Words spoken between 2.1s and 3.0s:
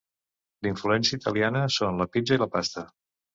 pizza i la pasta.